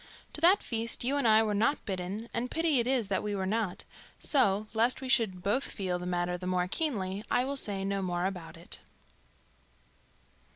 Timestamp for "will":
7.45-7.55